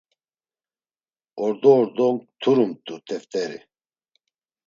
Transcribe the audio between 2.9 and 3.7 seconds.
teft̆eri.